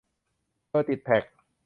[0.69, 1.23] โดยติดแท็ก